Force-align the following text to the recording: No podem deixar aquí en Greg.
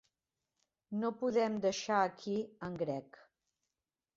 No 1.03 1.11
podem 1.19 1.59
deixar 1.67 1.99
aquí 2.07 2.35
en 2.69 2.81
Greg. 2.81 3.21